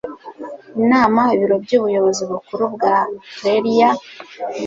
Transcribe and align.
inama 0.81 1.21
ibiro 1.35 1.55
by 1.63 1.71
ubuyobozi 1.77 2.23
bukuru 2.31 2.63
bwa 2.75 2.95
rlea 3.49 3.89
mu 3.93 3.99